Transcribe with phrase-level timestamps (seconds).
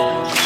[0.00, 0.39] Bye.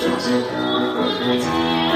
[0.00, 0.48] 这是祖
[0.96, 1.89] 国的家。